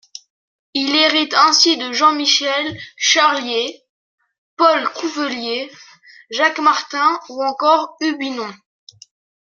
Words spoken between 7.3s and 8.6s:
encore Hubinon.